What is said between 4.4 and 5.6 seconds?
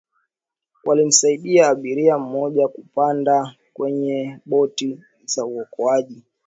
boti za